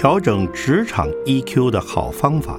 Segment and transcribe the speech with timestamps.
[0.00, 2.58] 调整职场 EQ 的好方法。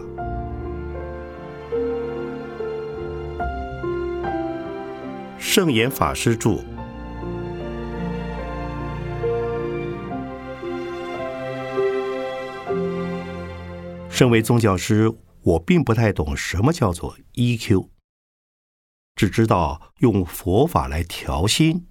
[5.39, 6.63] 圣严法师著。
[14.07, 15.11] 身为宗教师，
[15.41, 17.87] 我并不太懂什么叫做 EQ，
[19.15, 21.87] 只知道用佛法来调心，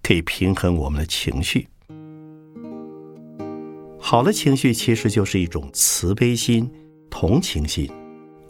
[0.00, 1.70] 可以平衡我们的情绪。
[4.12, 6.70] 好的情绪其实就是一种慈悲心、
[7.08, 7.90] 同情心，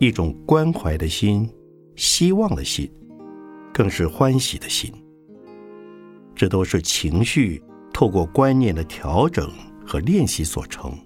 [0.01, 1.49] 一种关怀的心、
[1.95, 2.93] 希望的心，
[3.73, 4.93] 更是欢喜的心。
[6.35, 7.63] 这都是情绪
[7.93, 9.49] 透过观念的调整
[9.87, 10.99] 和练习所成。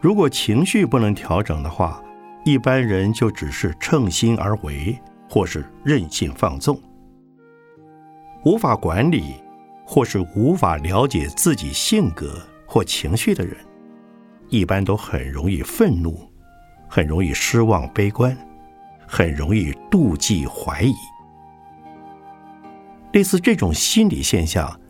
[0.00, 2.02] 如果情绪不能调整的话，
[2.44, 4.98] 一般人就只是乘心而为，
[5.28, 6.76] 或是任性放纵，
[8.44, 9.36] 无法管理，
[9.86, 12.36] 或是无法了解自己性格。
[12.72, 13.56] 或情绪的人，
[14.48, 16.16] 一般都很容易愤怒，
[16.88, 18.36] 很容易失望、悲观，
[19.08, 20.94] 很容易妒忌、怀疑。
[23.12, 24.80] 类似这种心理现象，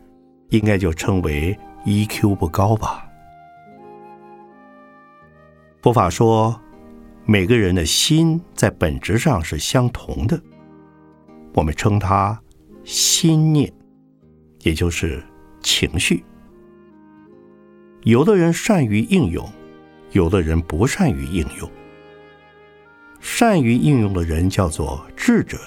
[0.49, 3.09] 应该就称为 EQ 不高吧？
[5.81, 6.61] 佛法说，
[7.25, 10.39] 每个人的心在本质上是相同的，
[11.55, 12.39] 我们称它
[12.83, 13.73] 心念，
[14.59, 15.23] 也就是
[15.63, 16.23] 情绪。
[18.03, 19.47] 有的人善于应用，
[20.11, 21.69] 有的人不善于应用。
[23.19, 25.59] 善于应用的人叫做智者，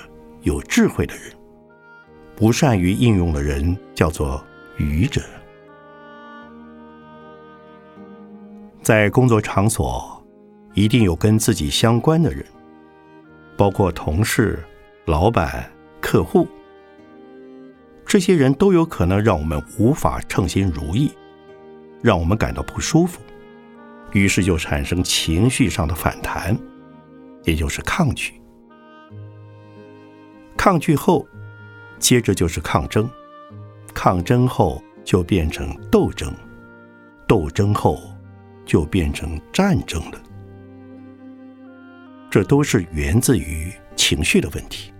[0.42, 1.30] 有智慧的人；
[2.34, 4.44] 不善于应用的人叫做
[4.78, 5.22] 愚者。
[8.82, 10.20] 在工作场所，
[10.74, 12.44] 一定有跟自己相关的人，
[13.56, 14.58] 包括同事、
[15.04, 16.48] 老板、客户。
[18.04, 21.12] 这些人都有可能让我们无法称心如意。
[22.04, 23.22] 让我们感到不舒服，
[24.12, 26.54] 于是就产生情绪上的反弹，
[27.44, 28.34] 也就是抗拒。
[30.54, 31.26] 抗拒后，
[31.98, 33.08] 接着就是抗争，
[33.94, 36.30] 抗争后就变成斗争，
[37.26, 37.98] 斗争后
[38.66, 40.22] 就变成战争了。
[42.30, 44.92] 这都是源自于情绪的问题。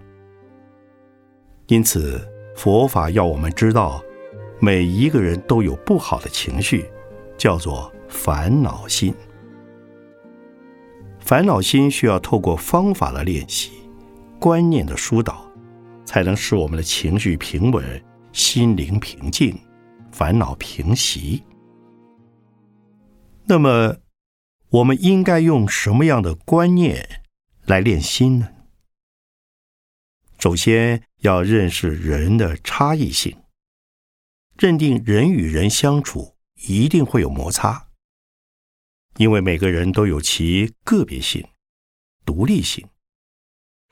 [1.67, 2.27] 因此，
[2.57, 4.03] 佛法要我们知道，
[4.59, 6.87] 每一个人都有不好的情绪。
[7.45, 9.15] 叫做烦恼心。
[11.21, 13.71] 烦恼心需要透过方法的练习、
[14.41, 15.47] 观念的疏导，
[16.07, 19.55] 才能使我们的情绪平稳、心灵平静、
[20.11, 21.45] 烦恼平息。
[23.45, 23.99] 那么，
[24.71, 27.21] 我们应该用什么样的观念
[27.67, 28.49] 来练心呢？
[30.39, 33.37] 首先要认识人的差异性，
[34.57, 36.34] 认定人与人相处。
[36.67, 37.89] 一定会有摩擦，
[39.17, 41.47] 因为每个人都有其个别性、
[42.25, 42.87] 独立性，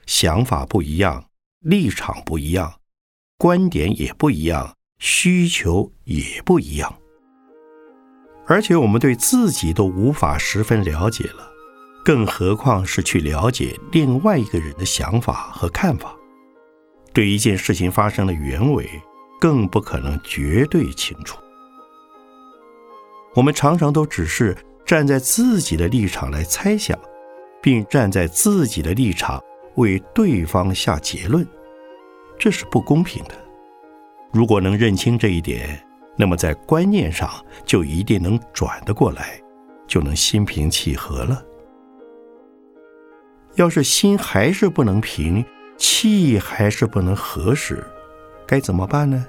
[0.07, 1.29] 想法不一样，
[1.61, 2.81] 立场不一样，
[3.37, 6.99] 观点也不一样，需求也不一样。
[8.47, 11.51] 而且我们对自己都无法十分了解了，
[12.05, 16.17] 更何况是去了解另外一个人的想法和看法？
[17.13, 18.89] 对一件事情发生的原委，
[19.39, 21.39] 更不可能绝对清楚。
[23.35, 26.99] 我们常常都只是站在自己的立场来猜想，
[27.63, 29.43] 并站在自己的立场
[29.77, 31.47] 为对方下结论，
[32.39, 33.35] 这是不公平的。
[34.33, 35.83] 如果能认清这一点，
[36.17, 37.31] 那么在观念上
[37.65, 39.41] 就一定能转得过来，
[39.87, 41.43] 就能心平气和了。
[43.55, 45.43] 要是心还是不能平，
[45.79, 47.83] 气还是不能和时，
[48.47, 49.27] 该怎么办呢？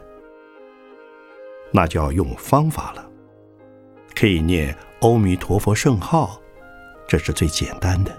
[1.72, 3.09] 那就要用方法了。
[4.16, 6.40] 可以念阿弥陀佛圣号，
[7.07, 8.12] 这是最简单的。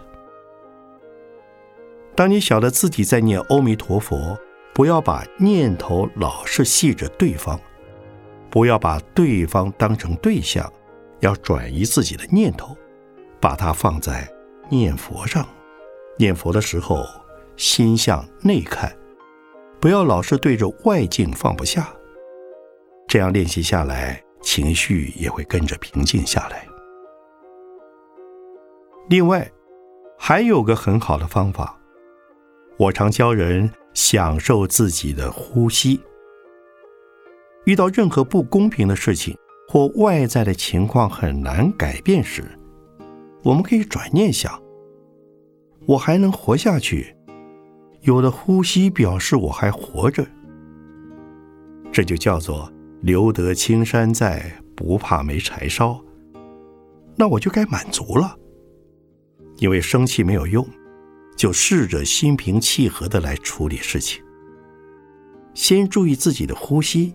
[2.14, 4.38] 当你晓得自己在念阿弥陀佛，
[4.72, 7.58] 不要把念头老是系着对方，
[8.50, 10.72] 不要把对方当成对象，
[11.20, 12.76] 要转移自己的念头，
[13.40, 14.28] 把它放在
[14.68, 15.46] 念佛上。
[16.16, 17.04] 念佛的时候，
[17.56, 18.96] 心向内看，
[19.80, 21.92] 不要老是对着外境放不下。
[23.08, 24.22] 这样练习下来。
[24.54, 26.64] 情绪也会跟着平静下来。
[29.08, 29.50] 另外，
[30.16, 31.76] 还有个很好的方法，
[32.76, 36.00] 我常教人享受自己的呼吸。
[37.64, 39.36] 遇到任何不公平的事情
[39.66, 42.44] 或外在的情况很难改变时，
[43.42, 44.62] 我们可以转念想：
[45.84, 47.16] 我还能活下去，
[48.02, 50.24] 有的呼吸表示我还活着，
[51.90, 52.72] 这就叫做。
[53.04, 56.02] 留得青山在，不怕没柴烧。
[57.14, 58.34] 那我就该满足了。
[59.58, 60.66] 因为生气没有用，
[61.36, 64.24] 就试着心平气和的来处理事情。
[65.52, 67.12] 先注意自己的呼吸，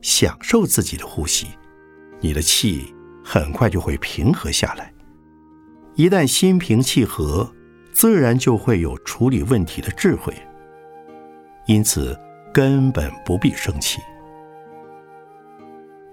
[0.00, 1.48] 享受自己的呼吸，
[2.20, 4.90] 你的气很快就会平和下来。
[5.94, 7.52] 一旦心平气和，
[7.92, 10.32] 自然就会有处理问题的智慧。
[11.66, 12.18] 因此，
[12.50, 14.00] 根本不必生气。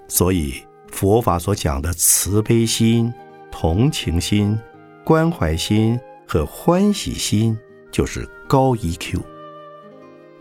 [0.08, 3.14] 所以，佛法所讲的慈悲心、
[3.52, 4.58] 同情心。
[5.04, 7.56] 关怀心和欢喜心
[7.92, 9.22] 就是高 EQ，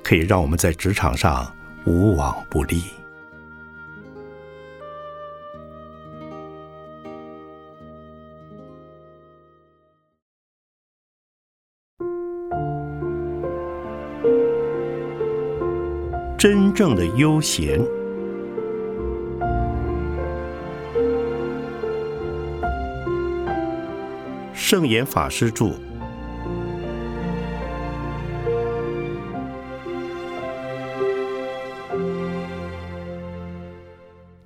[0.02, 2.82] 可以让我们在职场上无往不利。
[16.38, 17.78] 真正的悠闲。
[24.66, 25.74] 圣严法师著。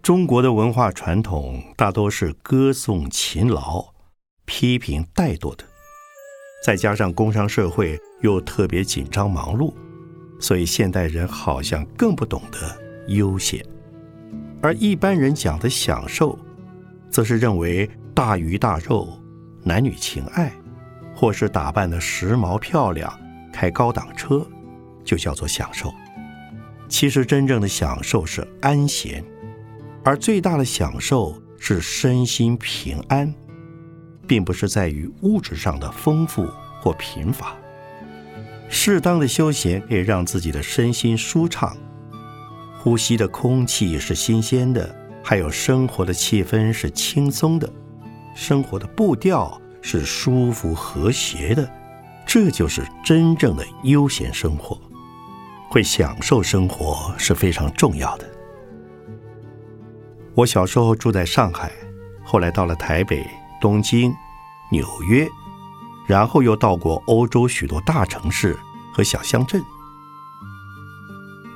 [0.03, 3.95] 中国的文化传统大多是歌颂勤劳、
[4.45, 5.63] 批评怠惰的，
[6.65, 9.73] 再加上工商社会又特别紧张忙碌，
[10.41, 12.59] 所以现代人好像更不懂得
[13.07, 13.65] 悠闲，
[14.61, 16.37] 而一般人讲的享受，
[17.09, 19.17] 则是认为大鱼大肉。
[19.69, 20.51] 男女情爱，
[21.15, 23.13] 或是打扮的时髦漂亮，
[23.53, 24.43] 开高档车，
[25.05, 25.93] 就叫做享受。
[26.89, 29.23] 其实真正的享受是安闲，
[30.03, 33.31] 而最大的享受是身心平安，
[34.27, 36.49] 并不是在于物质上的丰富
[36.81, 37.55] 或贫乏。
[38.71, 41.77] 适当的休闲可以让自己的身心舒畅，
[42.79, 47.71] 呼吸的空气是新鲜的，还有生活的气氛是轻松的。
[48.39, 51.69] 生活的步调是舒服和谐的，
[52.25, 54.81] 这就是真正的悠闲生活。
[55.69, 58.25] 会享受生活是非常重要的。
[60.35, 61.73] 我小时候住在上海，
[62.25, 63.29] 后来到了台北、
[63.61, 64.15] 东京、
[64.71, 65.29] 纽约，
[66.07, 68.57] 然后又到过欧洲许多大城市
[68.95, 69.61] 和小乡镇。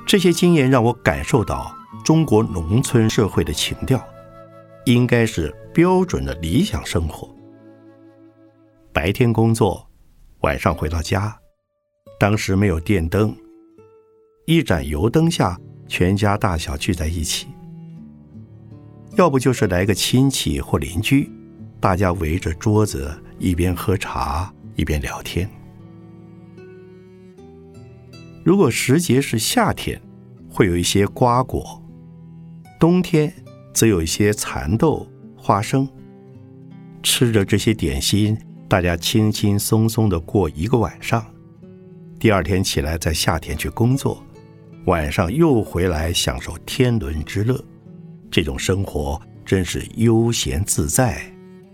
[0.05, 4.05] 这些经验让我感受到中国农村社会的情调。
[4.85, 7.27] 应该是标准的理想生活。
[8.93, 9.89] 白天工作，
[10.41, 11.35] 晚上回到家。
[12.19, 13.35] 当时没有电灯，
[14.45, 17.47] 一盏油灯下，全家大小聚在一起。
[19.15, 21.29] 要不就是来个亲戚或邻居，
[21.79, 25.49] 大家围着桌子，一边喝茶一边聊天。
[28.43, 29.99] 如果时节是夏天，
[30.47, 31.81] 会有一些瓜果；
[32.79, 33.33] 冬天。
[33.73, 35.07] 则有一些蚕豆、
[35.45, 35.85] 花生，
[37.03, 38.37] 吃着这些点心，
[38.69, 41.21] 大家轻轻松松的过一个晚上。
[42.17, 44.23] 第二天起来，在夏天去工作，
[44.85, 47.61] 晚上又回来享受天伦之乐。
[48.31, 51.21] 这种生活真是悠闲自在，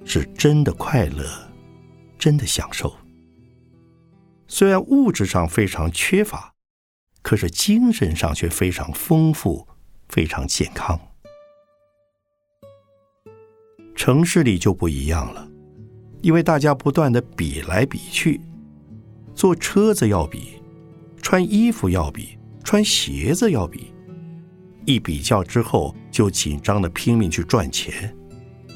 [0.04, 1.30] 是真的快乐，
[2.18, 2.92] 真的享受。
[4.48, 6.56] 虽然物质上非常缺乏，
[7.22, 9.68] 可是精神上却非常丰富，
[10.08, 11.00] 非常健康。
[14.00, 15.46] 城市里就不一样了，
[16.22, 18.40] 因为大家不断的比来比去，
[19.36, 20.54] 坐车子要比，
[21.22, 23.94] 穿衣服要比，穿鞋子要比，
[24.86, 28.16] 一比较之后就紧张的拼命去赚钱，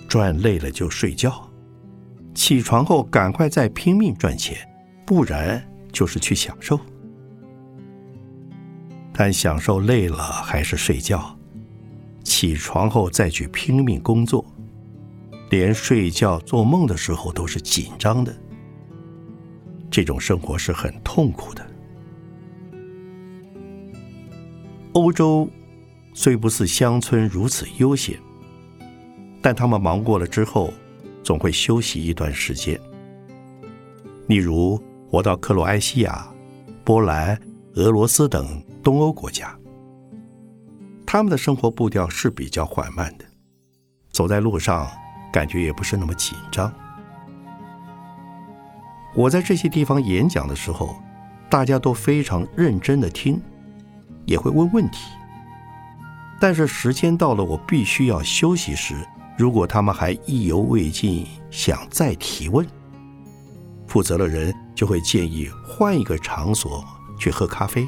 [0.09, 1.49] 赚累了就睡觉，
[2.35, 4.57] 起床后赶快再拼命赚钱，
[5.05, 6.77] 不然就是去享受。
[9.13, 11.39] 但享受累了还是睡觉，
[12.25, 14.45] 起床后再去拼命工作。
[15.53, 18.35] 连睡觉、做梦的时候都是紧张的，
[19.91, 21.63] 这种生活是很痛苦的。
[24.93, 25.47] 欧洲
[26.11, 28.19] 虽不似乡村如此悠闲，
[29.43, 30.73] 但他们忙过了之后，
[31.23, 32.81] 总会休息一段时间。
[34.25, 34.81] 例如，
[35.11, 36.27] 我到克罗埃西亚、
[36.83, 37.39] 波兰、
[37.75, 39.55] 俄罗斯等东欧国家，
[41.05, 43.25] 他们的生活步调是比较缓慢的，
[44.09, 44.89] 走在路上。
[45.33, 46.71] 感觉也不是那么紧张。
[49.15, 50.95] 我在这些地方演讲的时候，
[51.49, 53.41] 大家都非常认真的听，
[54.25, 55.09] 也会问问题。
[56.39, 58.95] 但是时间到了，我必须要休息时，
[59.37, 62.65] 如果他们还意犹未尽，想再提问，
[63.87, 66.83] 负责的人就会建议换一个场所
[67.19, 67.87] 去喝咖啡，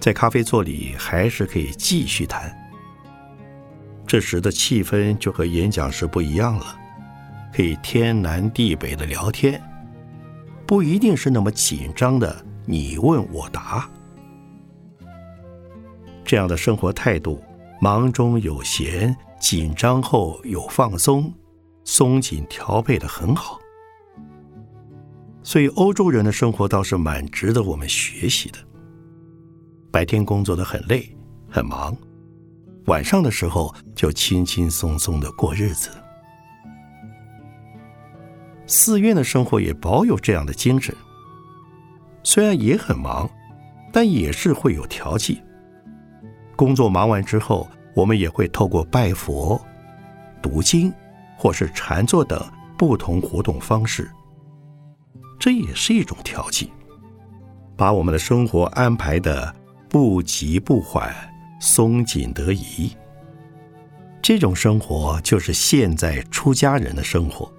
[0.00, 2.63] 在咖啡座里还是可以继续谈。
[4.06, 6.78] 这时的气氛就和演讲时不一样了，
[7.52, 9.60] 可以天南地北的聊天，
[10.66, 13.88] 不一定是那么紧张的你问我答。
[16.24, 17.42] 这样的生活态度，
[17.80, 21.32] 忙中有闲，紧张后有放松，
[21.84, 23.58] 松紧调配的很好。
[25.42, 28.58] 所以欧洲人的生活倒是蛮值得我们学习的。
[29.90, 31.14] 白天工作的很累
[31.50, 31.94] 很忙，
[32.86, 35.90] 晚上的时候就轻轻松松的过日子。
[38.66, 40.94] 寺院的生活也保有这样的精神，
[42.22, 43.28] 虽然也很忙，
[43.92, 45.42] 但也是会有调剂。
[46.56, 49.60] 工作忙完之后，我们也会透过拜佛、
[50.42, 50.92] 读经
[51.36, 52.42] 或是禅坐等
[52.78, 54.10] 不同活动方式，
[55.38, 56.72] 这也是一种调剂，
[57.76, 59.54] 把我们的生活安排的。
[59.86, 61.14] 不急不缓，
[61.64, 62.90] 松紧得宜。
[64.20, 67.50] 这种生活就是现在出家人的生活。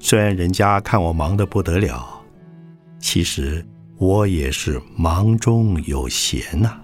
[0.00, 2.20] 虽然人家看我忙得不得了，
[2.98, 3.64] 其实
[3.98, 6.80] 我也是忙中有闲呐。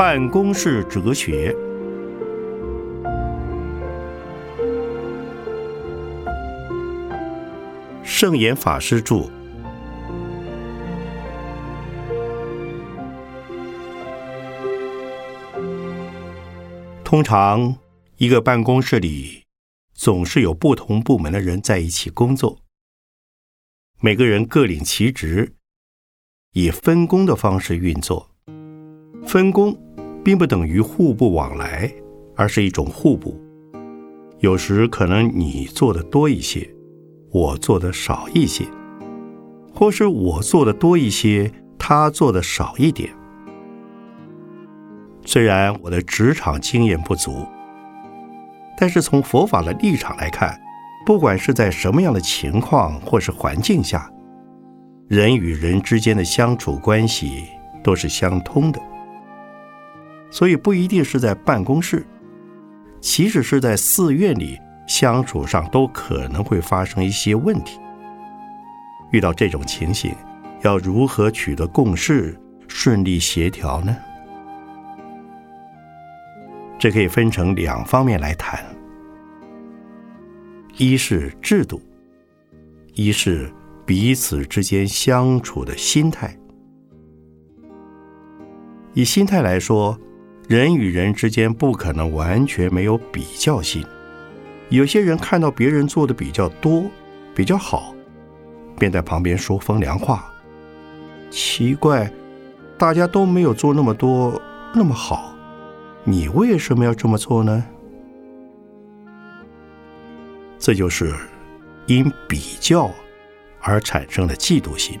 [0.00, 1.54] 办公室哲学，
[8.02, 9.30] 圣严法师著。
[17.04, 17.76] 通常，
[18.16, 19.42] 一个办公室里
[19.92, 22.60] 总是有不同部门的人在一起工作，
[24.00, 25.56] 每个人各领其职，
[26.54, 28.30] 以分工的方式运作，
[29.26, 29.78] 分工。
[30.24, 31.90] 并不等于互不往来，
[32.36, 33.40] 而是一种互补。
[34.38, 36.68] 有时可能你做的多一些，
[37.30, 38.64] 我做的少一些，
[39.74, 43.10] 或是我做的多一些，他做的少一点。
[45.24, 47.46] 虽然我的职场经验不足，
[48.78, 50.58] 但是从佛法的立场来看，
[51.04, 54.10] 不管是在什么样的情况或是环境下，
[55.06, 57.44] 人与人之间的相处关系
[57.84, 58.80] 都是相通的。
[60.30, 62.06] 所以不一定是在办公室，
[63.00, 64.56] 即使是在寺院里
[64.86, 67.80] 相处上，都可能会发生一些问题。
[69.10, 70.14] 遇到这种情形，
[70.62, 73.96] 要如何取得共识、顺利协调呢？
[76.78, 78.64] 这可以分成两方面来谈：
[80.76, 81.82] 一是制度，
[82.94, 83.52] 一是
[83.84, 86.32] 彼此之间相处的心态。
[88.94, 89.98] 以心态来说。
[90.50, 93.86] 人与人之间不可能完全没有比较心。
[94.68, 96.90] 有些人看到别人做的比较多、
[97.32, 97.94] 比较好，
[98.76, 100.28] 便在旁边说风凉话。
[101.30, 102.10] 奇怪，
[102.76, 104.42] 大家都没有做那么多
[104.74, 105.32] 那么好，
[106.02, 107.64] 你为什么要这么做呢？
[110.58, 111.14] 这就是
[111.86, 112.90] 因比较
[113.60, 114.98] 而产生的嫉妒心。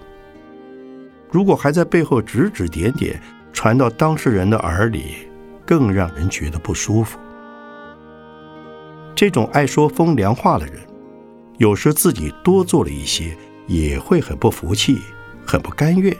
[1.28, 3.20] 如果还在背后指指点点，
[3.52, 5.26] 传到当事人的耳里。
[5.70, 7.16] 更让人觉得不舒服。
[9.14, 10.80] 这种爱说风凉话的人，
[11.58, 13.36] 有时自己多做了一些，
[13.68, 14.98] 也会很不服气，
[15.46, 16.12] 很不甘愿，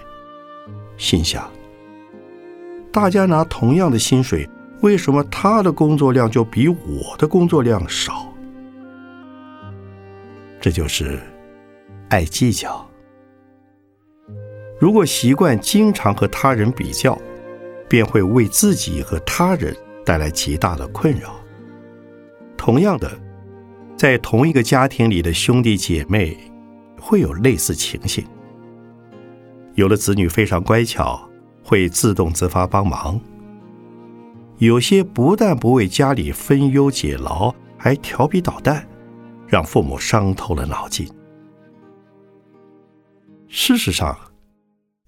[0.97, 1.51] 心想：
[2.93, 4.49] 大家拿同样的薪水，
[4.83, 8.33] 为什么他的工作量就比我的工作量少？
[10.61, 11.19] 这就是
[12.09, 12.89] 爱计较。
[14.79, 17.19] 如果习惯经常和他人比较，
[17.91, 21.35] 便会为自己和他人带来极大的困扰。
[22.57, 23.11] 同样的，
[23.97, 26.39] 在同一个家庭里的兄弟姐妹
[27.01, 28.25] 会有类似情形。
[29.75, 31.21] 有的子女非常乖巧，
[31.65, 33.19] 会自动自发帮忙；
[34.59, 38.87] 有些不但不为家里分忧解劳，还调皮捣蛋，
[39.49, 41.09] 让父母伤透了脑筋。
[43.49, 44.17] 事实上，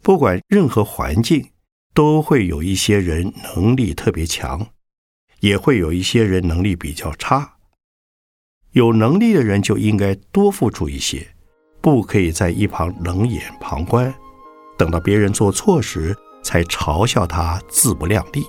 [0.02, 1.46] 不管任何环境。
[1.94, 4.66] 都会有一些人能力特别强，
[5.40, 7.56] 也会有一些人能力比较差。
[8.72, 11.26] 有能力的人就应该多付出一些，
[11.80, 14.12] 不可以在一旁冷眼旁观，
[14.78, 18.46] 等到别人做错时才嘲笑他自不量力。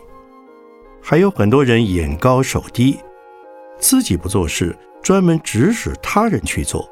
[1.02, 2.98] 还有很多人眼高手低，
[3.78, 6.90] 自己不做事，专门指使他人去做，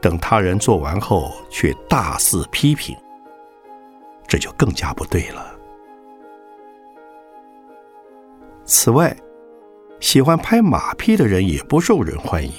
[0.00, 2.96] 等他人做完后却大肆批评，
[4.28, 5.53] 这就更加不对了。
[8.66, 9.14] 此外，
[10.00, 12.50] 喜欢拍马屁的人也不受人欢迎。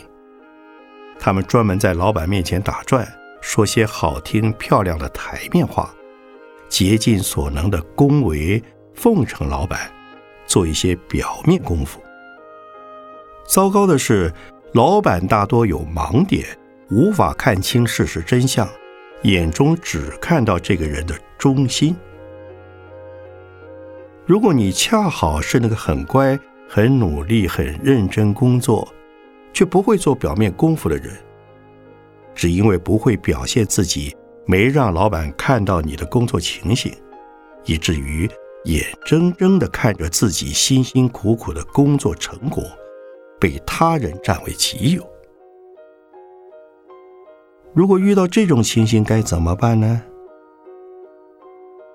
[1.18, 3.08] 他们专门在老板面前打转，
[3.42, 5.92] 说些好听漂亮的台面话，
[6.70, 8.62] 竭尽所能的恭维
[8.94, 9.92] 奉承老板，
[10.46, 12.00] 做一些表面功夫。
[13.48, 14.32] 糟糕的是，
[14.74, 16.46] 老板大多有盲点，
[16.92, 18.70] 无法看清事实真相，
[19.24, 21.96] 眼中只看到这个人的忠心。
[24.26, 28.88] 如果你恰好是那个很乖、很努力、很认真工作，
[29.54, 31.16] 却不会做表面功夫的人，
[32.34, 34.16] 只因为不会表现自己，
[34.48, 36.92] 没让老板看到你的工作情形，
[37.66, 38.28] 以至于
[38.64, 42.64] 眼睁睁地看着自己辛辛苦苦的工作成果。
[43.38, 45.08] 被他人占为己有。
[47.74, 50.02] 如果遇到这种情形，该怎么办呢？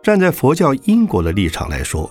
[0.02, 2.10] 站在佛教因果的立场来说，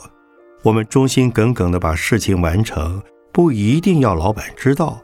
[0.63, 5.01] 我们忠心耿耿的把事情完成，不一定要老板知道，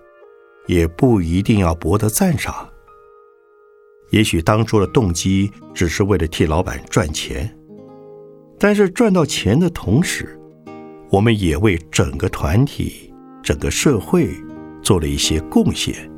[0.68, 2.70] 也不一定要博得赞赏。
[4.12, 7.58] 也许当初的动机只是为了替老板赚钱，
[8.60, 10.39] 但是赚到钱的同时，
[11.10, 13.12] 我们也为整个团体。
[13.44, 14.27] 整个社会
[14.82, 16.12] 做了一些贡献，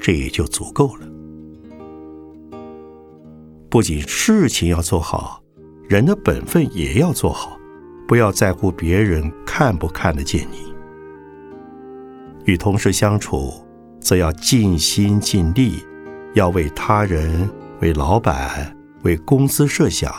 [0.00, 1.06] 这也就足够了。
[3.68, 5.43] 不仅事情要做好，
[5.88, 7.58] 人的本分也要做好，
[8.06, 10.74] 不要在乎别人看不看得见你。
[12.44, 13.52] 与同事相处，
[14.00, 15.84] 则要尽心尽力，
[16.34, 17.48] 要为他人、
[17.80, 20.12] 为老板、为公司设想，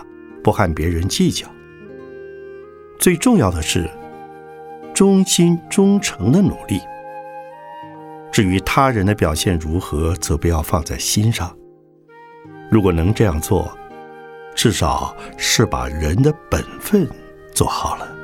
[0.44, 1.48] 不和别人计较。
[3.00, 3.90] 最重要的是。
[4.94, 6.80] 忠心忠诚的努力。
[8.32, 11.54] 至于他人的表现如何，则不要放在心上。
[12.72, 13.78] 如果能这样做，
[14.56, 17.08] 至少是把人的本分
[17.54, 18.16] 做好了。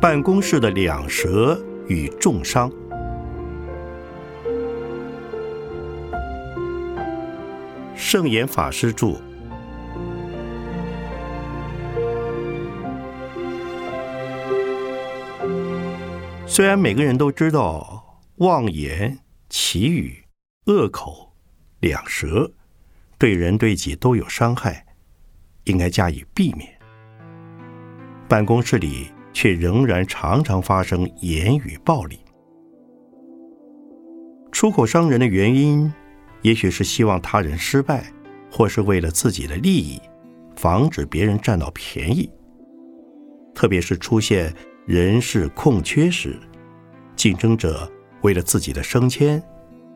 [0.00, 1.60] 办公室的两舌。
[1.88, 2.70] 与重伤。
[7.94, 9.31] 圣严法师著。
[16.54, 20.22] 虽然每个人都知道妄言、绮语、
[20.66, 21.32] 恶口、
[21.80, 22.52] 两舌
[23.16, 24.84] 对人对己都有伤害，
[25.64, 26.70] 应该加以避免。
[28.28, 29.10] 办公室里。
[29.34, 32.20] 却仍然常常发生言语暴力。
[34.52, 35.90] 出口伤人的原因，
[36.42, 38.04] 也许是希望他人失败，
[38.50, 39.98] 或是为了自己的利益，
[40.54, 42.30] 防止别人占到便宜。
[43.54, 46.36] 特别是出现人事空缺时，
[47.14, 47.88] 竞争者
[48.22, 49.40] 为了自己的升迁，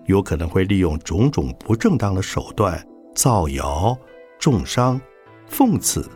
[0.04, 2.80] 有可能会利用种种不正当的手段
[3.12, 3.98] 造谣、
[4.38, 5.00] 重伤、
[5.50, 6.08] 讽刺，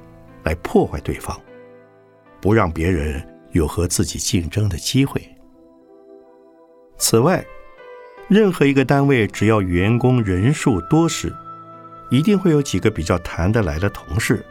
[0.45, 1.37] 来破坏对方。
[2.41, 5.21] 不让别人有和自己竞争的机会。
[6.97, 7.45] 此外，
[8.29, 11.35] 任何一个单位只要员工人数多时，
[12.09, 14.47] 一定会有几个比较谈得来的同事，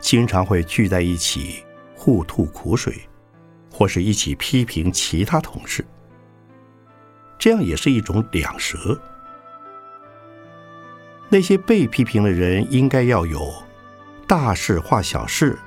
[0.00, 1.62] 经常会聚在一起
[1.94, 2.94] 互吐苦水，
[3.70, 5.84] 或是一起批评其他同事。
[7.38, 9.00] 这样也是一种两舌。
[11.28, 13.50] 那些被批评的人应该要有
[14.26, 15.58] 大事化小事。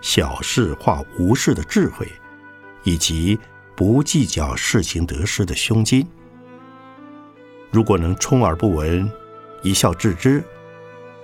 [0.00, 2.10] 小事化无事的智慧，
[2.84, 3.38] 以及
[3.76, 6.06] 不计较事情得失的胸襟。
[7.70, 9.08] 如果能充耳不闻，
[9.62, 10.42] 一笑置之，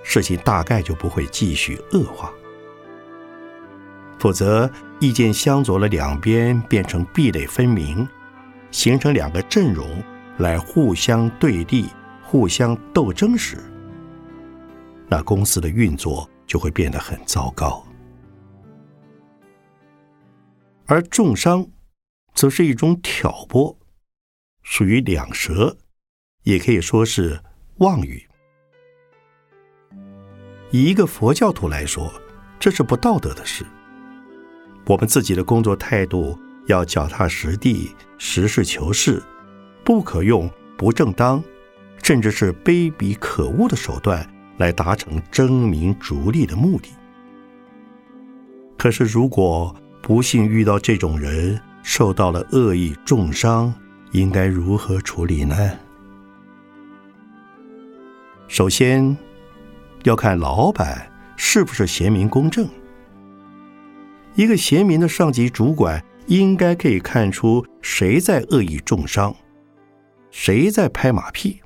[0.03, 2.31] 事情大概就不会继续恶化。
[4.19, 8.07] 否则，意见相左的两边变成壁垒分明，
[8.71, 10.03] 形成两个阵容
[10.39, 11.87] 来互相对立、
[12.23, 13.57] 互相斗争时，
[15.07, 17.85] 那公司的运作就会变得很糟糕。
[20.87, 21.67] 而重伤，
[22.33, 23.77] 则是一种挑拨，
[24.63, 25.77] 属于两舌，
[26.41, 27.39] 也可以说是
[27.77, 28.27] 妄语。
[30.71, 32.11] 以一个佛教徒来说，
[32.59, 33.63] 这是不道德的事。
[34.87, 39.21] 我们自己的工作态度要脚踏实地、实事求是，
[39.83, 41.43] 不可用不正当，
[42.01, 46.89] 甚至是卑鄙可恶的手段来达成争名逐利的目的。
[48.77, 53.73] 可是如果，不幸遇到这种人，受到了恶意重伤，
[54.13, 55.71] 应该如何处理呢？
[58.47, 59.17] 首先，
[60.03, 62.65] 要看老板是不是贤明公正。
[64.37, 69.35] 一个贤明的上级主管，应该可以看出谁在恶意重伤，
[70.29, 71.59] 谁在拍马屁。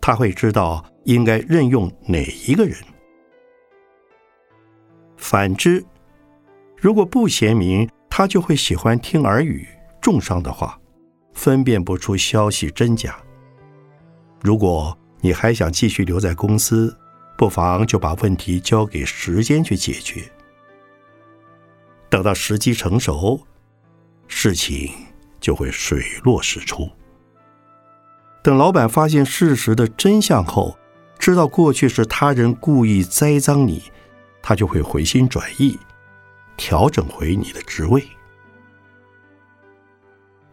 [0.00, 2.74] 他会知道应该任用哪一个人。
[5.18, 5.84] 反之，
[6.78, 9.68] 如果不贤明，他就会喜欢听耳语、
[10.00, 10.80] 重伤的话，
[11.34, 13.20] 分辨不出消息真假。
[14.40, 16.96] 如果你还想继续留在公司，
[17.36, 20.22] 不妨就把问题交给时间去解决。
[22.10, 23.40] 等到时机成熟，
[24.26, 24.92] 事情
[25.40, 26.90] 就会水落石出。
[28.42, 30.76] 等老板发现事实的真相后，
[31.18, 33.84] 知道过去是他人故意栽赃你，
[34.42, 35.78] 他就会回心转意，
[36.56, 38.02] 调整回你的职位。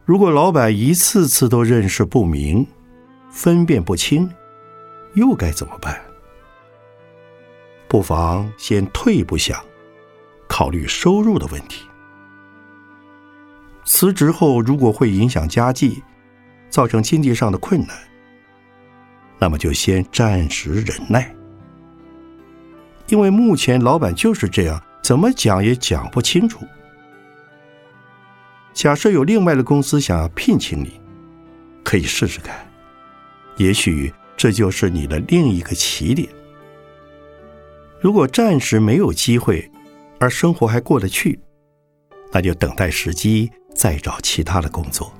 [0.05, 2.67] 如果老板一次次都认识不明、
[3.31, 4.29] 分辨不清，
[5.15, 5.99] 又该怎么办？
[7.87, 9.59] 不妨先退一步想。
[10.47, 11.86] 考虑收入的问题。
[13.86, 16.03] 辞职后，如果会影响家计，
[16.69, 17.95] 造成经济上的困难，
[19.39, 21.33] 那么就先暂时忍耐。
[23.07, 26.65] 因为目前老板就是这样，怎么讲也讲不清楚。
[28.73, 30.99] 假设有另外的公司想要聘请你，
[31.83, 32.53] 可以试试看，
[33.55, 36.27] 也许这就是你的另一个起点。
[38.01, 39.71] 如果暂时没有机会，
[40.19, 41.39] 而生活还过得去，
[42.32, 45.13] 那就等待时机再找其他的工作。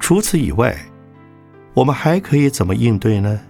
[0.00, 0.76] 除此以外，
[1.74, 3.40] 我们还可以怎么应对呢？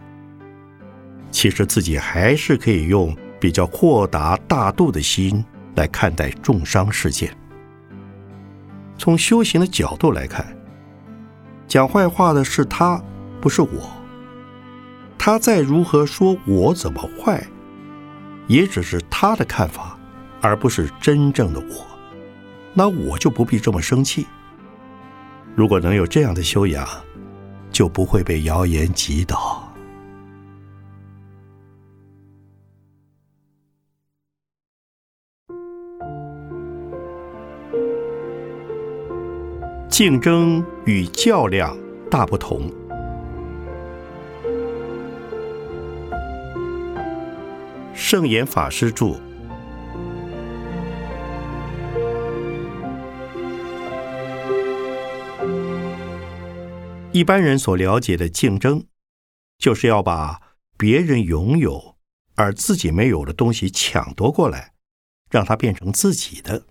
[1.30, 5.44] 其实自己还是可以用比较豁达大度的心
[5.76, 7.30] 来看待重伤事件。
[8.96, 10.44] 从修行的角度来看，
[11.68, 13.00] 讲坏话的是他，
[13.40, 13.68] 不是我。
[15.16, 17.46] 他再如何说我怎么坏？
[18.48, 19.96] 也只是他的看法，
[20.40, 21.86] 而不是真正的我，
[22.74, 24.26] 那我就不必这么生气。
[25.54, 26.88] 如果能有这样的修养，
[27.70, 29.64] 就不会被谣言击倒。
[39.88, 41.76] 竞争与较量
[42.08, 42.72] 大不同。
[48.00, 49.20] 圣严法师著。
[57.12, 58.84] 一般人所了解的竞争，
[59.58, 60.40] 就是要把
[60.78, 61.96] 别人拥有
[62.36, 64.72] 而自己没有的东西抢夺过来，
[65.28, 66.62] 让它变成自己的。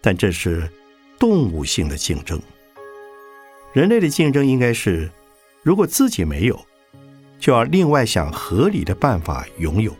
[0.00, 0.70] 但这是
[1.18, 2.40] 动物性的竞争。
[3.72, 5.10] 人类的竞争应该是，
[5.64, 6.64] 如果自己没有，
[7.40, 9.94] 就要另外想合理的办法拥有。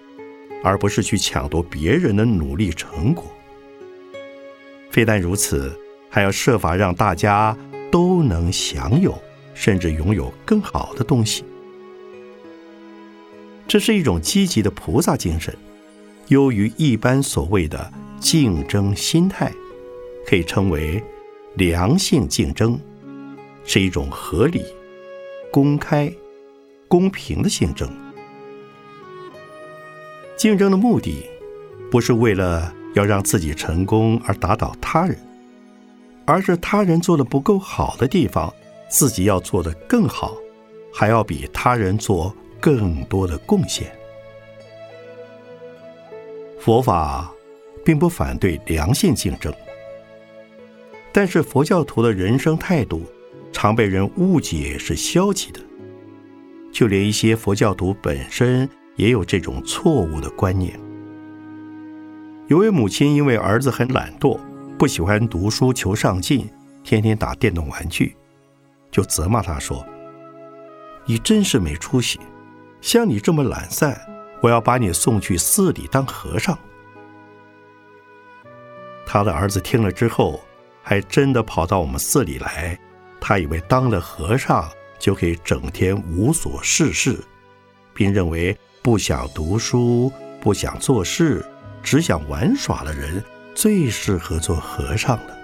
[0.65, 3.25] 而不是去抢夺别人的努力成果。
[4.91, 7.57] 非但如此，还要设法让大家
[7.93, 9.17] 都能享有，
[9.53, 11.45] 甚至拥有更好的东西。
[13.69, 15.55] 这是一种积极的菩萨精神，
[16.29, 19.53] 优于一般所谓的竞争心态，
[20.27, 21.03] 可以称为
[21.57, 22.79] 良性竞争，
[23.65, 24.65] 是一种合理、
[25.51, 26.11] 公开、
[26.89, 28.04] 公平的竞争。
[30.37, 31.25] 竞争的目的，
[31.91, 35.17] 不是为了要让自己成功而打倒他人，
[36.25, 38.53] 而是他人做的不够好的地方，
[38.89, 40.37] 自己要做得更好，
[40.93, 43.91] 还要比他人做更多的贡献。
[46.59, 47.33] 佛法
[47.85, 49.53] 并不反对良性竞争，
[51.13, 53.03] 但是佛教徒的人生态度
[53.53, 55.61] 常被人误解是消极的，
[56.73, 58.69] 就连一些佛教徒本身。
[58.97, 60.79] 也有这种错误的观念。
[62.47, 64.39] 有位母亲因为儿子很懒惰，
[64.79, 66.49] 不喜欢读书求上进，
[66.83, 68.15] 天天打电动玩具，
[68.91, 69.85] 就责骂他说
[71.07, 72.21] ：“你真是没出息！
[72.83, 73.99] 像你这么懒散，
[74.43, 76.57] 我要把你送去寺里当和尚。”
[79.07, 80.39] 他的儿子听了之后，
[80.83, 82.79] 还真的跑到我们寺里来。
[83.21, 87.19] 他以为当了和尚就可以整天无所事事，
[87.95, 88.55] 并认为。
[88.85, 91.43] 不想读书、不想做事、
[91.83, 95.39] 只想玩耍的人，最适合做和尚了。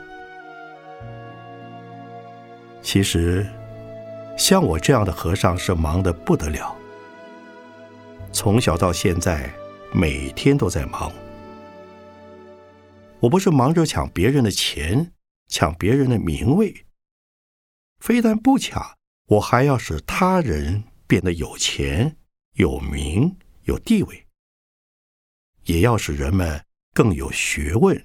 [2.82, 3.46] 其实，
[4.36, 6.76] 像我这样的和尚是忙得不得了。
[8.30, 9.50] 从小到现在，
[9.90, 11.10] 每天都在忙。
[13.20, 15.12] 我不是忙着抢别人的钱、
[15.48, 16.84] 抢别人的名位，
[18.00, 18.98] 非但不抢，
[19.28, 22.18] 我还要使他人变得有钱。
[22.60, 24.26] 有名有地位，
[25.64, 27.98] 也要使人们更有学问，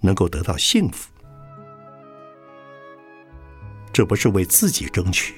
[0.00, 1.10] 能够得到幸福。
[3.92, 5.34] 这不是为自己争取，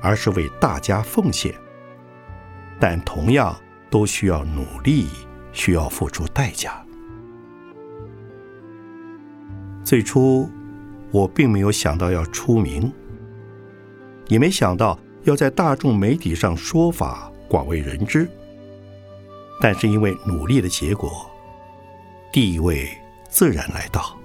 [0.00, 1.54] 而是为大家奉献。
[2.80, 3.54] 但同样
[3.90, 5.06] 都需要努力，
[5.52, 6.82] 需要付出代价。
[9.84, 10.50] 最初，
[11.10, 12.90] 我并没有想到要出名，
[14.28, 18.28] 也没想到要在大众媒体上说法广为人知。
[19.60, 21.30] 但是因为努力的结果，
[22.32, 22.88] 地位
[23.28, 24.16] 自然来到，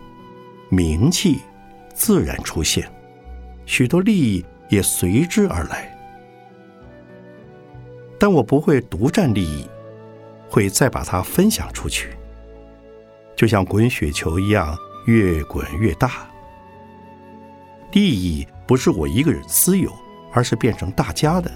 [0.69, 1.39] 名气
[1.93, 2.91] 自然出现，
[3.65, 5.89] 许多利益也随之而来。
[8.19, 9.67] 但我不会独占利益，
[10.49, 12.09] 会再把它分享出去，
[13.35, 16.29] 就像滚雪球一样，越滚越大。
[17.93, 19.91] 利益不是我一个人私有，
[20.33, 21.49] 而是变成大家的，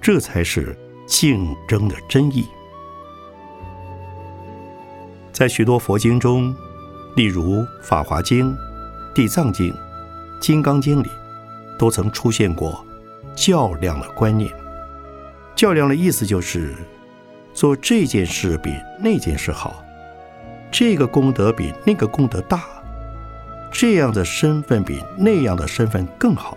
[0.00, 2.46] 这才是竞争的真意。
[5.32, 6.54] 在许多佛经中，
[7.16, 8.50] 例如《法华经》
[9.14, 9.70] 《地藏经》
[10.40, 11.08] 《金刚经》里，
[11.78, 12.84] 都曾出现过
[13.34, 14.50] 较量的观念。
[15.54, 16.74] 较量的意思就是，
[17.52, 19.84] 做这件事比那件事好，
[20.70, 22.64] 这个功德比那个功德大，
[23.70, 26.56] 这样的身份比那样的身份更好。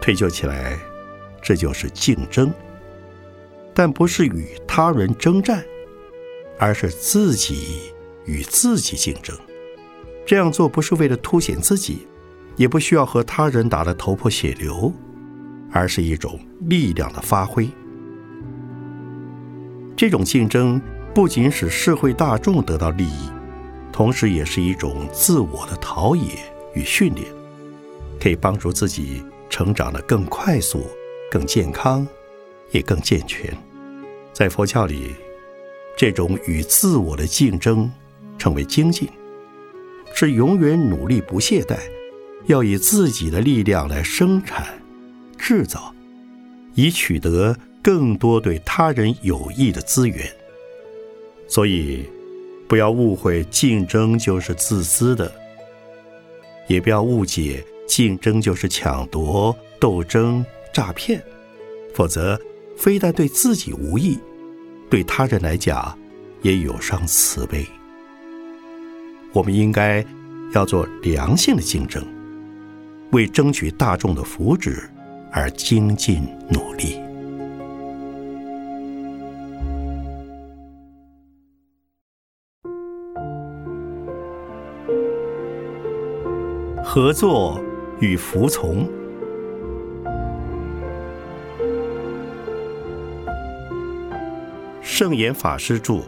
[0.00, 0.78] 推究起来，
[1.42, 2.52] 这就是竞争，
[3.74, 5.64] 但不是与他人征战。
[6.62, 7.94] 而是自己
[8.26, 9.34] 与自己竞争，
[10.26, 12.06] 这样做不是为了凸显自己，
[12.54, 14.92] 也不需要和他人打得头破血流，
[15.72, 17.66] 而是一种力量的发挥。
[19.96, 20.78] 这种竞争
[21.14, 23.30] 不仅使社会大众得到利益，
[23.90, 26.22] 同时也是一种自我的陶冶
[26.74, 27.26] 与训练，
[28.20, 30.86] 可以帮助自己成长得更快速、
[31.30, 32.06] 更健康，
[32.72, 33.56] 也更健全。
[34.32, 35.14] 在佛教里。
[35.96, 37.90] 这种与自我的竞争
[38.38, 39.06] 称为精进，
[40.14, 41.76] 是永远努力不懈怠，
[42.46, 44.66] 要以自己的力量来生产、
[45.36, 45.94] 制造，
[46.74, 50.26] 以取得更多对他人有益的资源。
[51.46, 52.08] 所以，
[52.66, 55.30] 不要误会竞争就是自私的，
[56.66, 61.22] 也不要误解竞争就是抢夺、斗争、诈骗，
[61.94, 62.40] 否则
[62.76, 64.18] 非但对自己无益。
[64.88, 65.96] 对他人来讲，
[66.42, 67.66] 也有伤慈悲。
[69.32, 70.04] 我们应该
[70.52, 72.04] 要做良性的竞争，
[73.12, 74.82] 为争取大众的福祉
[75.30, 77.00] 而精进努力。
[86.82, 87.60] 合作
[88.00, 88.88] 与服从。
[95.00, 96.02] 圣严法师著。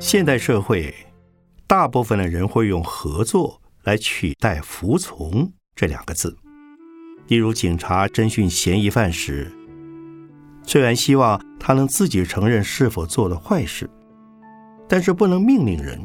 [0.00, 0.94] 现代社会，
[1.66, 6.34] 大部分的人会用“合作”来取代“服从”这两个字。
[7.28, 9.52] 例如，警察侦讯嫌疑犯时，
[10.62, 13.90] 虽然希望他能自己承认是否做了坏事，
[14.88, 16.00] 但是不能命令人，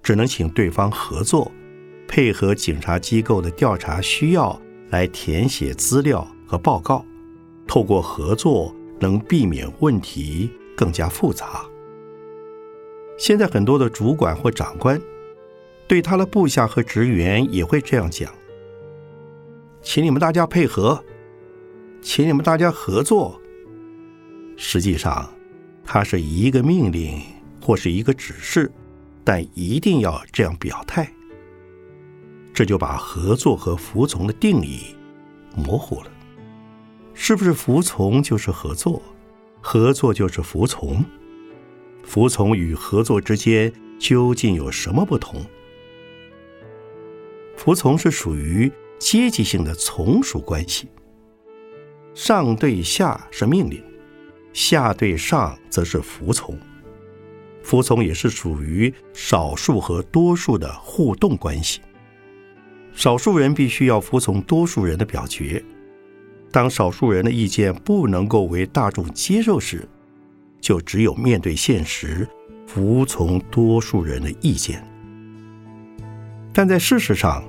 [0.00, 1.50] 只能请对方合作。
[2.14, 4.56] 配合警察机构的调查需要
[4.90, 7.04] 来填写资料和报告，
[7.66, 11.66] 透过合作能避免问题更加复杂。
[13.18, 15.00] 现在很多的主管或长官
[15.88, 18.32] 对他的部下和职员也会这样讲
[19.82, 21.04] ：“请你们大家配合，
[22.00, 23.40] 请你们大家合作。”
[24.56, 25.28] 实际上，
[25.82, 27.20] 他是一个命令
[27.60, 28.70] 或是一个指示，
[29.24, 31.12] 但一定要这样表态。
[32.54, 34.94] 这就把合作和服从的定义
[35.56, 36.10] 模糊了。
[37.12, 39.02] 是不是服从就是合作？
[39.60, 41.04] 合作就是服从？
[42.04, 45.44] 服从与合作之间究竟有什么不同？
[47.56, 50.88] 服从是属于阶级性的从属关系，
[52.14, 53.82] 上对下是命令，
[54.52, 56.58] 下对上则是服从。
[57.62, 61.80] 服从也是属于少数和多数的互动关系。
[62.94, 65.62] 少数人必须要服从多数人的表决，
[66.50, 69.86] 当少数人的意见不能够为大众接受时，
[70.60, 72.26] 就只有面对现实，
[72.66, 74.82] 服从多数人的意见。
[76.52, 77.42] 但在事实上，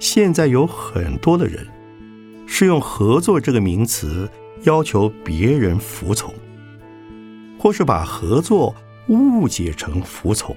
[0.00, 1.64] 现在有很多的人
[2.44, 4.28] 是用“合作”这个名词
[4.64, 6.34] 要求别人服从，
[7.56, 8.74] 或是把合作
[9.06, 10.54] 误解成服从。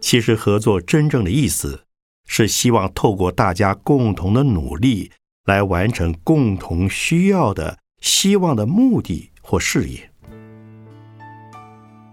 [0.00, 1.78] 其实，合作真正的意思。
[2.28, 5.10] 是希望透过大家共同的努力
[5.46, 10.08] 来完成共同需要的、希望的目的或事业。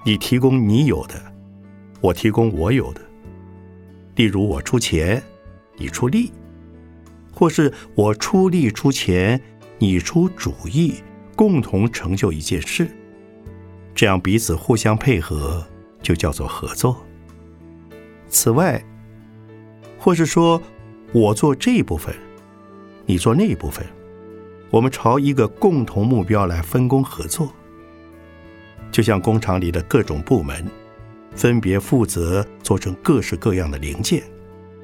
[0.04, 1.22] 你提供你有的，
[2.02, 3.02] 我提供我有的。
[4.16, 5.22] 例如，我出钱，
[5.78, 6.32] 你出力，
[7.34, 9.40] 或是我出力出钱，
[9.78, 10.96] 你出主意，
[11.36, 12.90] 共同成就一件事。
[13.94, 15.66] 这样彼此互相配合，
[16.02, 16.96] 就叫做合作。
[18.30, 18.82] 此外，
[20.06, 20.62] 或是说
[21.14, 22.14] 我做这一部分，
[23.08, 23.84] 你做那一部分，
[24.70, 27.52] 我们朝一个共同目标来分工合作。
[28.92, 30.64] 就像工厂里的各种部门。
[31.36, 34.24] 分别负责做成各式各样的零件，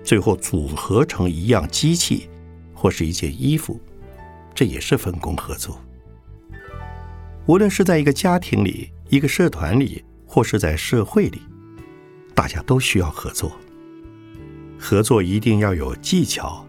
[0.04, 2.28] 最后组合成一样机器
[2.74, 3.80] 或是一件衣服，
[4.54, 5.80] 这也是分工合作。
[7.46, 11.42] 无论是在一个家庭里、一个社团里，或是在社会里，
[12.34, 13.52] 大家都需要合作。
[14.82, 16.65] 合作一定要有技巧，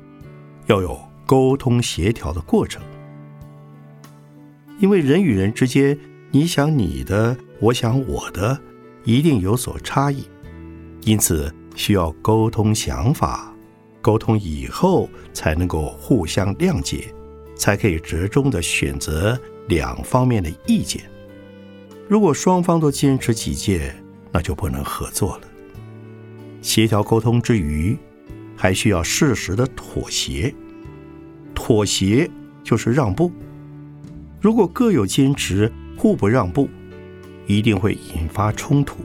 [0.67, 2.83] 要有沟通协调的过程，
[4.79, 5.99] 因为人与人之间，
[6.31, 8.61] 你想你的，我想我的。
[9.05, 10.23] 一定有所差异，
[11.01, 13.53] 因此需要沟通想法，
[14.01, 17.13] 沟通以后才能够互相谅解，
[17.57, 21.03] 才可以折中的选择两方面的意见。
[22.09, 23.93] 如果双方都坚持己见，
[24.31, 25.49] 那就不能合作了。
[26.63, 27.95] 协调沟通之余，
[28.57, 30.55] 还需要适时的妥协。
[31.55, 32.31] 妥协
[32.65, 33.31] 就是让步。
[34.41, 36.71] 如果各有坚持，互不让步。
[37.49, 38.99] 一定会引发冲突，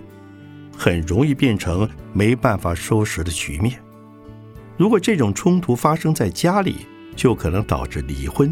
[0.77, 3.81] 很容易变成没办法收拾的局面。
[4.77, 6.75] 如果这种冲突发生在家里，
[7.15, 8.47] 就可能导致离婚；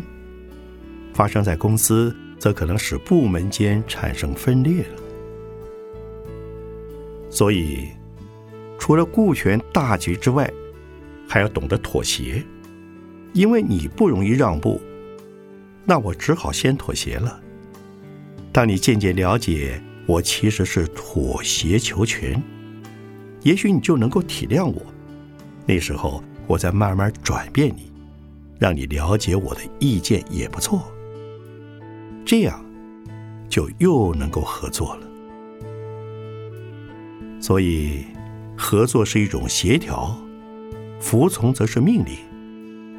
[1.14, 5.02] 发生在公司，则可能使部门间产生分裂了。
[7.30, 7.90] 所以，
[8.86, 10.48] 除了顾全大局之外，
[11.28, 12.46] 还要懂得妥协，
[13.34, 14.80] 因为你不容易让步，
[15.86, 17.42] 那我只好先妥协了。
[18.52, 22.40] 当你渐渐了解我其实是妥协求全，
[23.42, 24.80] 也许你就能够体谅我。
[25.66, 27.92] 那时候，我再慢慢转变你，
[28.60, 30.84] 让你了解我的意见也不错。
[32.24, 32.64] 这样，
[33.50, 35.08] 就又能够合作了。
[37.42, 38.06] 所以，
[38.58, 40.18] 合作是一种协调，
[41.00, 42.16] 服从则是命令，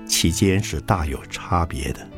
[0.06, 2.08] 其间是大有差别的。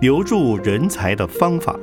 [0.00, 1.78] 留住人才的方法。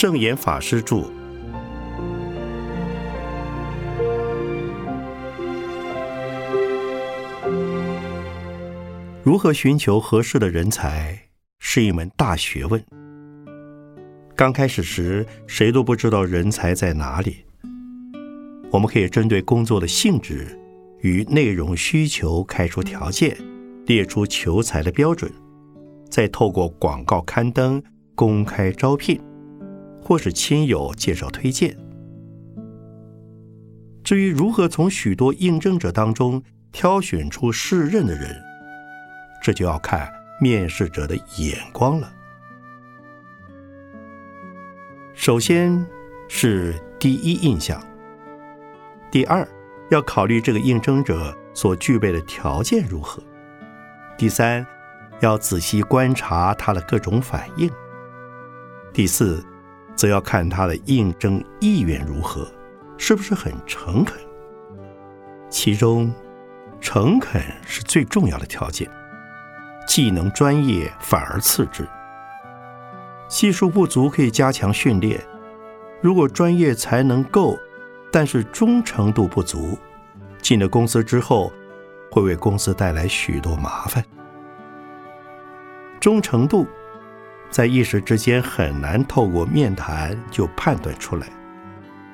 [0.00, 1.10] 圣严法师著。
[9.24, 11.18] 如何寻求合适的人才
[11.58, 12.80] 是一门大学问。
[14.36, 17.38] 刚开始时，谁都不知道人才在哪里。
[18.70, 20.56] 我们可以针对工作的性质。
[21.00, 23.36] 与内容需求开出条件，
[23.86, 25.28] 列出求才的标准，
[26.08, 27.82] 再透过广告刊登、
[28.14, 29.20] 公开招聘，
[30.02, 31.76] 或是亲友介绍推荐。
[34.02, 38.34] 至于如何从许多应征者当中挑选出适任的人，
[39.42, 42.12] 这就要看面试者的眼光了。
[45.14, 45.86] 首先
[46.28, 47.82] 是第一印象，
[49.10, 49.46] 第二。
[49.90, 53.22] 要考虑这个应征者所具备的条件如何。
[54.18, 54.66] 第三，
[55.20, 57.70] 要仔细观察他的各种反应。
[58.92, 59.42] 第四，
[59.98, 62.46] 则要看他的应征意愿如何，
[62.96, 64.16] 是不是很诚恳。
[65.50, 66.14] 其中，
[66.80, 68.88] 诚恳是最重要的条件，
[69.88, 71.84] 技能专业反而次之。
[73.26, 75.20] 技术不足可以加强训练，
[76.00, 77.58] 如果专业才能够。
[78.10, 79.76] 但是忠诚度不足，
[80.40, 81.52] 进了公司之后，
[82.10, 84.02] 会为公司带来许多麻烦。
[86.00, 86.66] 忠诚度
[87.50, 91.26] 在一时之间很难透过面谈就判断出来，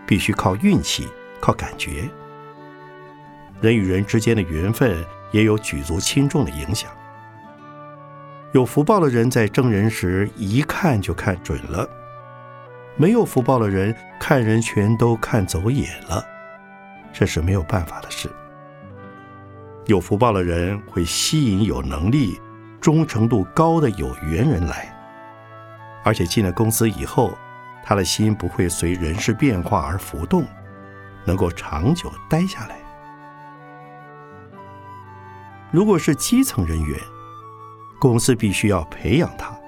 [0.06, 1.08] 必须靠运气、
[1.40, 2.08] 靠感觉。
[3.60, 6.90] 人与人之间的缘分也有举足轻重的影响。
[8.52, 11.88] 有福报的人在征人时一看就看准了。
[12.96, 16.24] 没有福报的人看人全都看走眼了，
[17.12, 18.30] 这是没有办法的事。
[19.86, 22.40] 有福报的人会吸引有能力、
[22.80, 24.93] 忠诚度高的有缘人来，
[26.04, 27.36] 而且进了公司以后，
[27.82, 30.44] 他的心不会随人事变化而浮动，
[31.24, 32.76] 能够长久待下来。
[35.70, 36.96] 如果是基层人员，
[37.98, 39.58] 公司必须要培养他，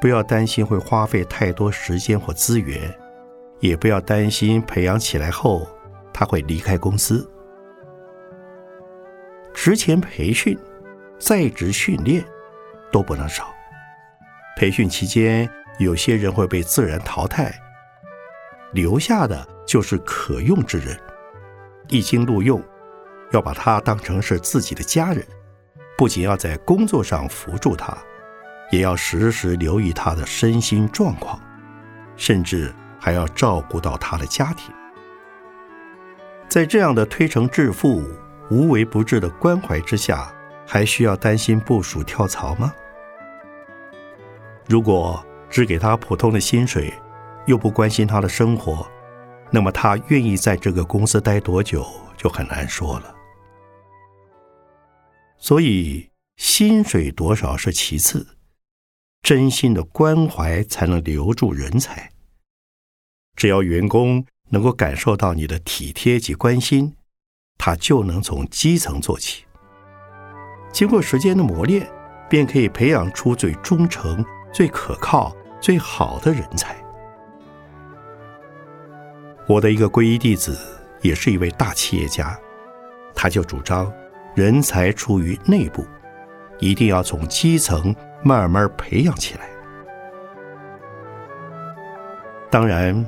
[0.00, 2.92] 不要担心会花费太多时间或资源，
[3.60, 5.68] 也不要担心培养起来后
[6.12, 7.30] 他会离开公司。
[9.52, 10.58] 职前培训、
[11.18, 12.24] 在职训练
[12.90, 13.54] 都不能少。
[14.56, 15.48] 培训期间，
[15.78, 17.52] 有些人会被自然淘汰，
[18.72, 20.98] 留下的就是可用之人。
[21.88, 22.62] 一经录用，
[23.32, 25.24] 要把他当成是自己的家人，
[25.98, 27.96] 不仅要在工作上扶助他，
[28.70, 31.40] 也要时时留意他的身心状况，
[32.16, 34.74] 甚至还要照顾到他的家庭。
[36.48, 38.02] 在这样的推诚致富、
[38.50, 40.32] 无微不至的关怀之下，
[40.66, 42.72] 还需要担心部署跳槽吗？
[44.66, 45.24] 如果
[45.54, 46.92] 只给他普通的薪水，
[47.46, 48.84] 又不关心他的生活，
[49.52, 51.86] 那么他愿意在这个公司待多久
[52.16, 53.14] 就很难说了。
[55.38, 58.26] 所以，薪水多少是其次，
[59.22, 62.10] 真心的关怀才能留住人才。
[63.36, 66.96] 只要员工能够感受到你的体贴及关心，
[67.56, 69.44] 他就能从基层做起。
[70.72, 71.88] 经过时间的磨练，
[72.28, 74.26] 便可以培养出最忠诚。
[74.52, 75.34] 最可靠、
[75.64, 76.76] 最好的人才。
[79.48, 80.54] 我的一个皈依弟子
[81.00, 82.38] 也是一位大企业家，
[83.14, 83.90] 他就主张
[84.34, 85.82] 人才出于内部，
[86.58, 89.48] 一定要从基层慢慢培养起来。
[92.50, 93.02] 当然，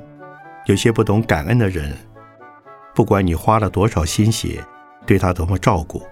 [0.64, 1.94] 有些不懂感恩的人，
[2.94, 4.64] 不管你花了多少心血，
[5.04, 6.02] 对他多么照顾，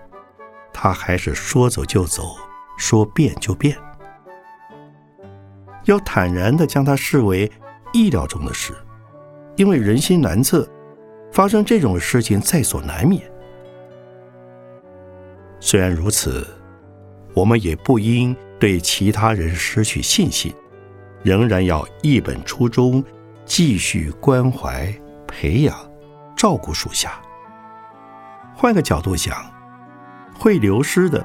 [0.75, 2.37] 他还是说走就走，
[2.77, 3.75] 说变就变。
[5.85, 7.51] 要坦然地将它视为
[7.93, 8.73] 意料中的事，
[9.57, 10.69] 因为人心难测，
[11.33, 13.23] 发生这种事情在所难免。
[15.61, 16.47] 虽然如此，
[17.35, 20.55] 我们也不应对其他人失去信心，
[21.23, 23.03] 仍然要一本初衷，
[23.45, 24.93] 继续关怀、
[25.27, 25.75] 培养、
[26.37, 27.21] 照顾属下。
[28.55, 29.35] 换个角度想，
[30.39, 31.25] 会流失的，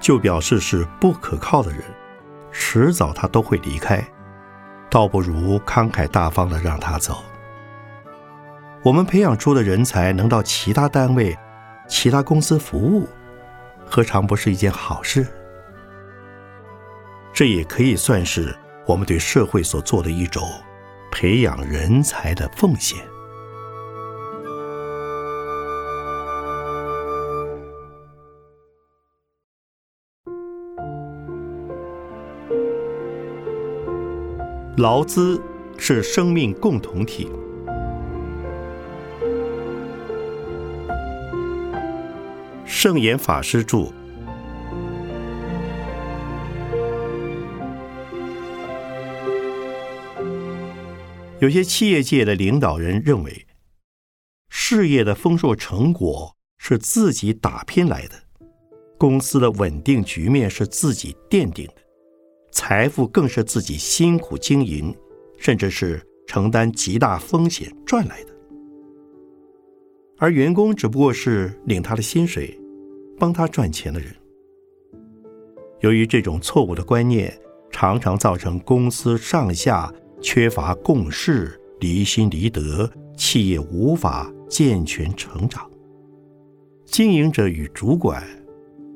[0.00, 1.80] 就表示是不可靠的人。
[2.58, 4.02] 迟早他都会离开，
[4.88, 7.22] 倒不如慷慨大方的让他走。
[8.82, 11.36] 我们培养出的人才能到其他单位、
[11.86, 13.06] 其他公司服务，
[13.84, 15.26] 何尝不是一件好事？
[17.32, 20.42] 这也可以算是我们对社会所做的一种
[21.12, 22.98] 培养人才的奉献。
[34.76, 35.40] 劳资
[35.78, 37.30] 是生命共同体。
[42.66, 43.90] 圣严法师著。
[51.40, 53.46] 有些企业界的领导人认为，
[54.50, 58.14] 事业的丰硕成果是自己打拼来的，
[58.98, 61.85] 公司的稳定局面是自己奠定的。
[62.56, 64.96] 财富更是自己辛苦经营，
[65.36, 68.30] 甚至是承担极大风险赚来的，
[70.16, 72.58] 而员工只不过是领他的薪水，
[73.18, 74.10] 帮他赚钱的人。
[75.80, 77.38] 由于这种错误的观念，
[77.70, 79.92] 常常造成公司上下
[80.22, 85.70] 缺乏共识、离心离德，企业无法健全成长。
[86.86, 88.26] 经营者与主管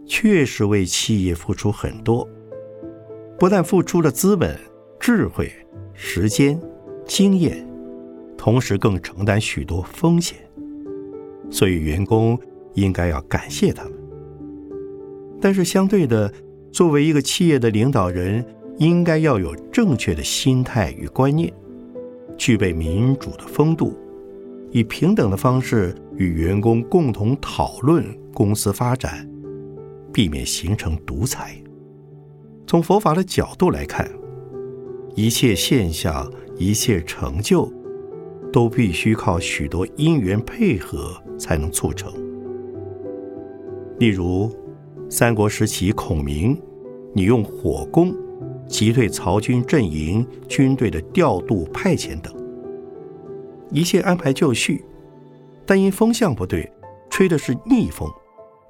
[0.06, 2.26] 确实为企业付出很多。
[3.40, 4.54] 不但付出了资本、
[5.00, 5.50] 智慧、
[5.94, 6.60] 时间、
[7.06, 7.66] 经验，
[8.36, 10.36] 同时更承担许多风险，
[11.50, 12.38] 所以员工
[12.74, 13.94] 应该要感谢他们。
[15.40, 16.30] 但是相对的，
[16.70, 18.44] 作为一个企业的领导人，
[18.76, 21.50] 应该要有正确的心态与观念，
[22.36, 23.96] 具备民主的风度，
[24.70, 29.26] 以平等的方式与员工共同讨论公司发展，
[30.12, 31.56] 避免形成独裁。
[32.70, 34.08] 从佛法的角度来看，
[35.16, 37.68] 一切现象、一切成就，
[38.52, 42.12] 都必须靠许多因缘配合才能促成。
[43.98, 44.48] 例如，
[45.08, 46.56] 三国时期孔明，
[47.12, 48.14] 你用火攻
[48.68, 52.32] 击退曹军阵营，军队的调度派遣等，
[53.72, 54.84] 一切安排就绪，
[55.66, 56.72] 但因风向不对，
[57.10, 58.08] 吹的是逆风，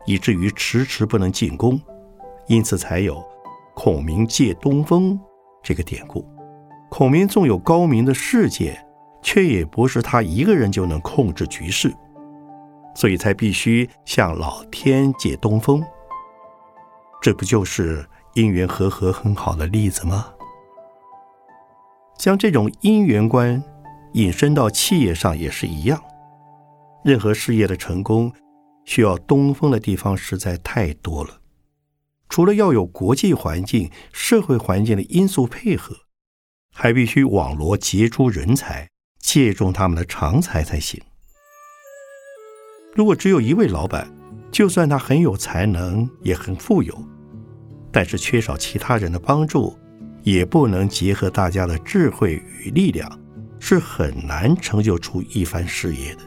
[0.07, 1.79] 以至于迟迟不能进攻，
[2.49, 3.23] 因此才有。
[3.75, 5.19] 孔明借东风
[5.63, 6.25] 这个典故，
[6.91, 8.79] 孔明纵有高明的世界，
[9.23, 11.95] 却也不是他一个人就能控制局势，
[12.95, 15.83] 所以才必须向老天借东风。
[17.23, 20.27] 这不就是因缘和合很好的例子吗？
[22.17, 23.63] 将这种因缘观
[24.13, 26.03] 引申到企业上也是一样。
[27.03, 28.31] 任何事业的成功，
[28.85, 31.40] 需要东风的地方实在太多了。
[32.31, 35.95] 除了要有国际环境、社会环境的因素配合，
[36.73, 41.03] 还必须网罗杰出人才，借重他们的长才才行。
[42.95, 44.09] 如果只有一位老板，
[44.53, 46.97] 就算他很有才能，也很富有，
[47.91, 49.77] 但是缺少其他人的帮助，
[50.23, 53.21] 也不能结合大家的智慧与力量，
[53.59, 56.23] 是很难成就出一番事业的。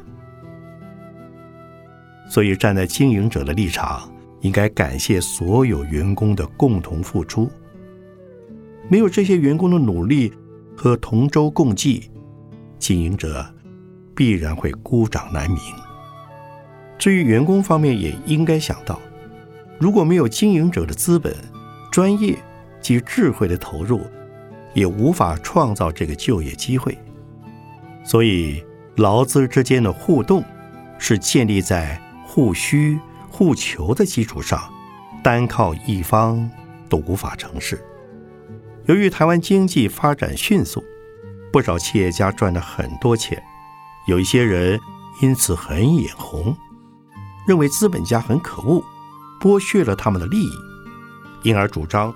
[2.30, 4.13] 所以，站在经营者的立场，
[4.44, 7.50] 应该感谢所有员工的共同付出。
[8.88, 10.32] 没有这些员工的努力
[10.78, 12.10] 和同舟共济，
[12.78, 13.46] 经营者
[14.16, 15.60] 必然会孤掌难鸣。
[16.98, 19.00] 至于员工方面，也应该想到，
[19.80, 21.36] 如果没有经营者的资本、
[21.92, 22.38] 专业
[22.80, 24.02] 及智慧的投入，
[24.74, 26.98] 也无法创造这个就业机会。
[28.04, 28.64] 所以，
[28.98, 30.44] 劳资之间的互动
[30.98, 32.00] 是建立在。
[32.26, 32.98] 互需
[33.36, 34.72] 互求的基础上，
[35.24, 36.48] 单靠一方
[36.88, 37.84] 都无法成事。
[38.86, 40.84] 由于台湾经济发展迅速，
[41.52, 43.42] 不少企业家赚了很多钱，
[44.08, 44.80] 有一些人
[45.20, 46.56] 因此很眼红，
[47.48, 48.84] 认为资本家很可恶，
[49.42, 50.52] 剥削了他们的利益，
[51.42, 52.14] 因而主张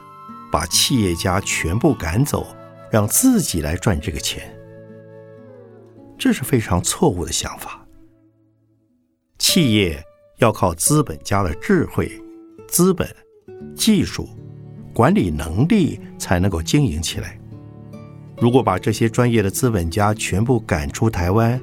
[0.52, 2.46] 把企业家全部赶走，
[2.92, 4.56] 让自己来赚这个钱。
[6.16, 7.84] 这是非常错误的想法。
[9.40, 10.04] 企业。
[10.38, 12.12] 要靠资本家的智慧、
[12.68, 13.08] 资本、
[13.76, 14.30] 技术、
[14.94, 17.40] 管理能力才能够经营起来。
[18.40, 21.60] 如果把这些专业的资本家全部赶出台湾，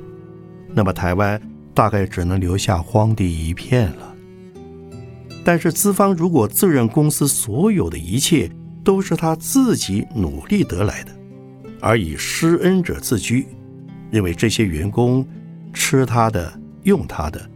[0.73, 1.41] 那么台湾
[1.73, 4.15] 大概只能留下荒地一片了。
[5.45, 8.51] 但是资方如果自认公司所有的一切
[8.83, 11.13] 都是他自己努力得来的，
[11.81, 13.47] 而以施恩者自居，
[14.11, 15.25] 认为这些员工
[15.73, 16.53] 吃他的、
[16.83, 17.51] 用他的。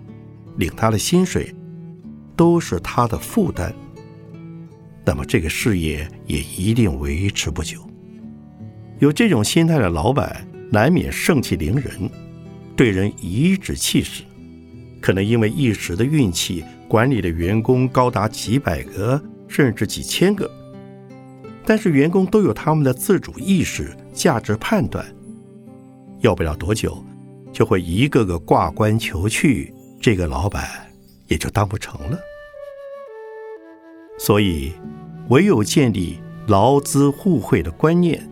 [0.59, 1.55] 领他的薪水
[2.37, 3.73] 都是他的负担，
[5.05, 7.79] 那么这个事业也一定维持不久。
[8.99, 12.11] 有这种心态的老板，难免盛气凌人，
[12.77, 14.25] 对人颐指气使，
[15.01, 20.51] 可能因为一时的运气，管理的员工高达几百个甚至几千个，
[21.65, 25.07] 但是员工都有他们的自主意识、价值判断，
[26.21, 27.01] 要不了多久，
[27.53, 29.73] 就会一个个挂冠求去。
[30.01, 30.69] 这个老板
[31.27, 32.19] 也就当不成了，
[34.19, 34.73] 所以
[35.29, 38.27] 唯有建立劳资互惠的观念，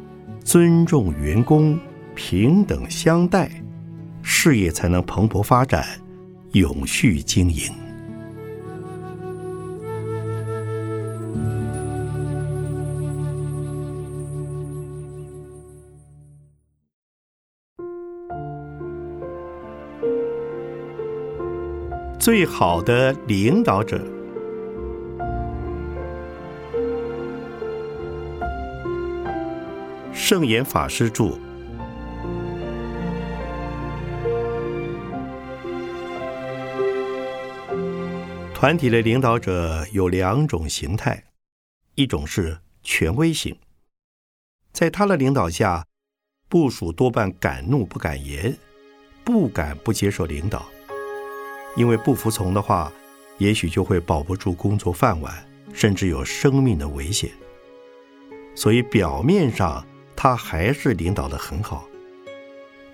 [0.44, 1.78] 尊重员工，
[2.14, 3.50] 平等相待，
[4.22, 5.84] 事业才能蓬勃发展，
[6.52, 7.85] 永续经营。
[22.26, 24.04] 最好的领导者，
[30.12, 31.38] 圣严法师著。
[38.52, 41.22] 团体的领导者有两种形态，
[41.94, 43.56] 一种是权威型，
[44.72, 45.86] 在他的领导下，
[46.48, 48.58] 部属多半敢怒不敢言，
[49.22, 50.66] 不敢不接受领导。
[51.76, 52.90] 因为不服从的话，
[53.38, 55.32] 也许就会保不住工作饭碗，
[55.72, 57.30] 甚至有生命的危险。
[58.54, 61.86] 所以表面上他还是领导的很好，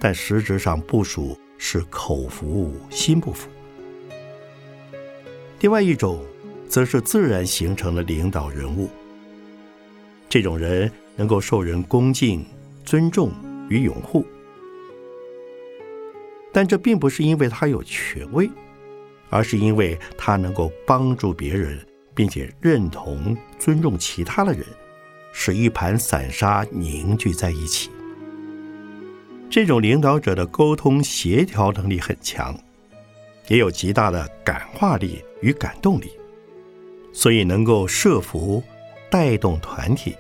[0.01, 3.49] 但实质上部署是口服心不服。
[5.61, 6.21] 另外一种，
[6.69, 8.91] 则是自然形成的领导人物。
[10.29, 12.45] 这种人能够受人恭敬、
[12.85, 13.31] 尊重
[13.69, 14.27] 与拥护，
[16.53, 18.51] 但这并不是因为他有权威。
[19.33, 21.81] 而是因为他能够帮助别人，
[22.15, 24.63] 并且认同、尊重其他的人，
[25.33, 27.89] 使一盘散沙凝聚在一起。
[29.49, 32.55] 这种领导者的沟通协调能力很强，
[33.49, 36.11] 也有极大的感化力与感动力，
[37.11, 38.63] 所以能够设服
[39.11, 40.15] 带动团体，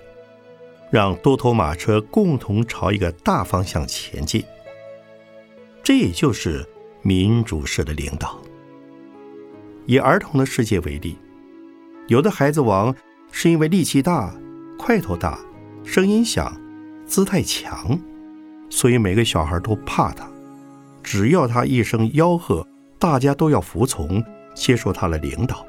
[0.90, 4.42] 让多头马车共同朝一个大方向前进。
[5.82, 6.66] 这也就是
[7.02, 8.40] 民主式的领导。
[9.86, 11.18] 以儿童的世界为例，
[12.08, 12.94] 有的孩子王
[13.30, 14.34] 是因为力气大、
[14.78, 15.38] 块头大、
[15.84, 16.58] 声音响、
[17.06, 17.98] 姿态强，
[18.70, 20.28] 所以每个小孩都怕他。
[21.02, 22.66] 只要他一声吆喝，
[22.98, 24.22] 大家都要服从，
[24.54, 25.66] 接受他的领导。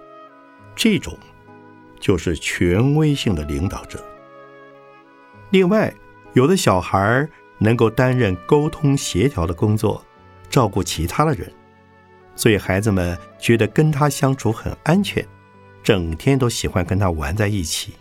[0.76, 1.18] 这种
[2.00, 4.04] 就是权威性的领导者。
[5.50, 5.94] 另外，
[6.34, 10.04] 有的小孩能够担任沟通协调的工作，
[10.50, 11.52] 照顾其他的人，
[12.36, 15.26] 所以孩子们觉得跟他相处很安全，
[15.84, 17.94] 整天都喜欢跟他玩在一起，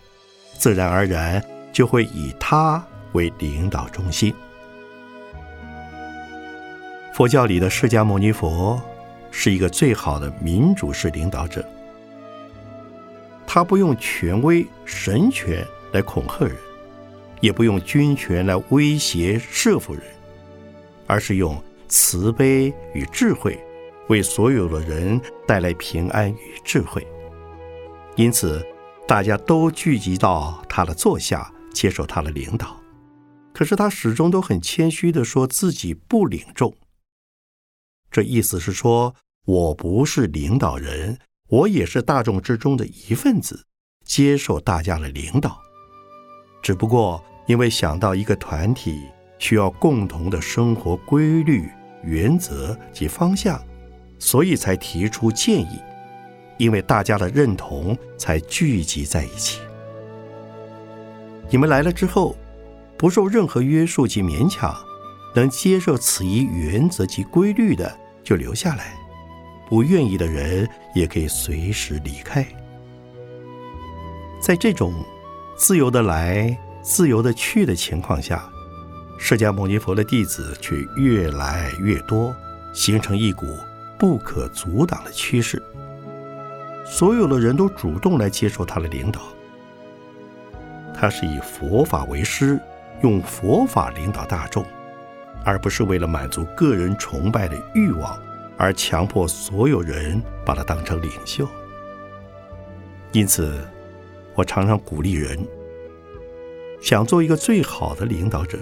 [0.58, 4.34] 自然而然就会以他为领导中心。
[7.14, 8.80] 佛教里的释迦牟尼佛
[9.30, 11.64] 是一个最好的民主式领导者，
[13.46, 16.56] 他不用权威神权来恐吓人。
[17.40, 20.04] 也不用军权来威胁慑服人，
[21.08, 23.58] 而是用慈悲与智慧，
[24.08, 27.06] 为所有的人带来平安与智慧。
[28.16, 28.64] 因此，
[29.06, 32.80] 大家都聚集到他的座下，接受他的领导。
[33.52, 36.74] 可是他始终都很谦虚的说自己不领众。
[38.10, 39.14] 这意思是说，
[39.46, 43.66] 我不是领导人，我也是大众之中的一份子，
[44.04, 45.60] 接受大家的领导。
[46.62, 47.22] 只不过。
[47.48, 49.02] 因为想到一个团体
[49.40, 51.68] 需要共同的生活规律、
[52.04, 53.60] 原则及方向，
[54.22, 55.80] 所以才提出建议。
[56.56, 59.60] 因为大家的认同，才聚集在一起。
[61.50, 62.36] 你们来了之后，
[62.96, 64.72] 不受任何约束及勉强，
[65.34, 68.84] 能接受此一原则及规律的，就留下来；
[69.68, 72.46] 不愿意的人，也可以随时离开。
[74.40, 74.94] 在这种
[75.56, 76.56] 自由的来。
[76.84, 78.50] 自由的去的情况下，
[79.16, 82.34] 释迦牟尼佛的弟子却越来越多，
[82.74, 83.46] 形成一股
[84.02, 85.62] 不可阻挡的趋势。
[86.84, 89.20] 所有的人都主动来接受他的领导。
[90.92, 92.58] 他是以佛法为师，
[93.04, 94.66] 用佛法领导大众，
[95.44, 98.20] 而不是为了满足个人崇拜的欲望
[98.58, 101.46] 而强迫所有人把他当成领袖。
[103.12, 103.64] 因此，
[104.34, 105.38] 我常常鼓励人。
[106.80, 108.58] 想做一个最好的领导者，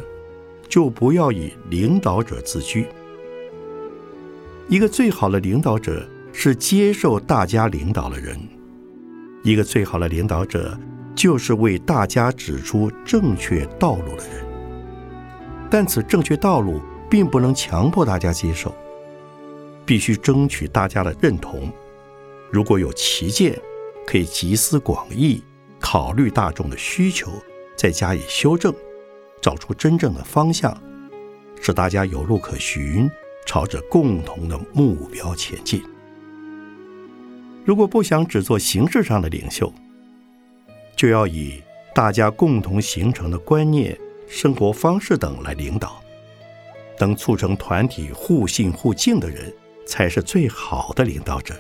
[0.69, 2.87] 就不要以领导者自居。
[4.69, 8.39] 一个最好的领导者是接受大家领导的人。
[9.43, 10.79] 一个最好的领导者
[11.15, 14.45] 就是为大家指出正确道路的人。
[15.71, 18.75] 但此正确道路并不能强迫大家接受，
[19.87, 21.73] 必须争取大家的认同。
[22.51, 23.59] 如果有旗舰，
[24.07, 25.43] 可以集思广益，
[25.79, 27.31] 考虑大众的需求。
[27.77, 28.75] 再加以修正，
[29.41, 30.77] 找出真正的方向，
[31.63, 33.11] 使大家有路可循，
[33.51, 35.83] 朝着共同的目标前进。
[37.65, 39.73] 如果不想只做形式上的领袖，
[40.95, 41.61] 就要以
[41.93, 43.99] 大家共同形成的观念、
[44.29, 46.01] 生活方式等来领导，
[47.01, 49.53] 能促成团体互信互敬的人，
[49.85, 51.57] 才是最好的领导者，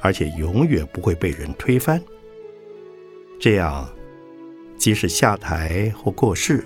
[0.00, 2.02] 而且永远不会被人推翻。
[3.38, 3.86] 这样。
[4.78, 6.64] 即使下台或过世，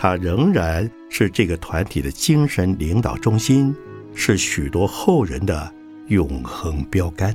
[0.00, 3.74] 他仍然是这个团体的精神领导中心，
[4.14, 5.68] 是许多后人的
[6.06, 7.34] 永恒标杆。